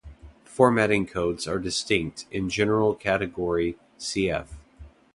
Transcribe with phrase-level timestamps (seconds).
[0.45, 4.47] Formatting codes are distinct, in General Category "Cf".